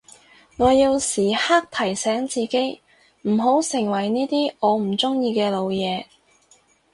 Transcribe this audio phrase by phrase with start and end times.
[0.57, 2.81] 我要時刻提醒自己
[3.21, 6.05] 唔好成為呢啲我唔中意嘅老嘢